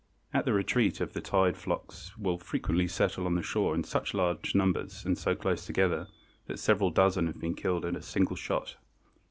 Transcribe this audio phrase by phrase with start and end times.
[0.33, 4.15] At the retreat of the tide flocks will frequently settle on the shore in such
[4.15, 6.07] large numbers and so close together
[6.47, 8.77] that several dozen have been killed at a single shot.